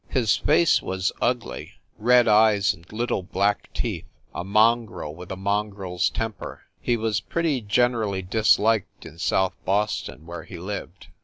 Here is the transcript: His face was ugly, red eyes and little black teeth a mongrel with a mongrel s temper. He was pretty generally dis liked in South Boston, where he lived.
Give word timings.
His 0.09 0.35
face 0.35 0.81
was 0.81 1.11
ugly, 1.21 1.73
red 1.99 2.27
eyes 2.27 2.73
and 2.73 2.91
little 2.91 3.21
black 3.21 3.71
teeth 3.71 4.07
a 4.33 4.43
mongrel 4.43 5.13
with 5.13 5.31
a 5.31 5.35
mongrel 5.35 5.93
s 5.93 6.09
temper. 6.09 6.63
He 6.79 6.97
was 6.97 7.21
pretty 7.21 7.61
generally 7.61 8.23
dis 8.23 8.57
liked 8.57 9.05
in 9.05 9.19
South 9.19 9.53
Boston, 9.63 10.25
where 10.25 10.41
he 10.45 10.57
lived. 10.57 11.09